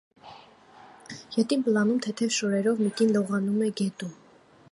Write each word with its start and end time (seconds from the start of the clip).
Ետին 1.43 1.65
պլանում 1.67 2.01
թեթև 2.07 2.33
շորերով 2.37 2.83
մի 2.85 2.89
կին 3.01 3.15
լողանում 3.19 3.63
է 3.67 3.71
գետում։ 3.83 4.17